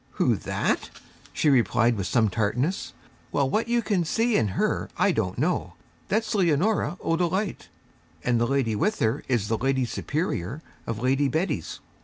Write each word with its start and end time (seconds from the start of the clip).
'Who, 0.13 0.35
that?' 0.35 0.89
she 1.31 1.47
replied 1.47 1.95
with 1.95 2.07
some 2.07 2.27
tartness. 2.29 2.93
'Well, 3.31 3.47
what 3.47 3.67
you 3.67 3.83
can 3.83 4.03
see 4.03 4.35
in 4.35 4.47
her, 4.57 4.89
I 4.97 5.11
don't 5.11 5.37
know. 5.37 5.73
That's 6.07 6.33
Leonora 6.33 6.97
O'Dolite, 7.03 7.69
and 8.23 8.41
the 8.41 8.47
lady 8.47 8.75
with 8.75 8.97
her 8.97 9.23
is 9.27 9.47
the 9.47 9.59
Lady 9.59 9.85
Superior 9.85 10.63
of 10.87 11.03
Lady 11.03 11.27
Betty's. 11.27 11.81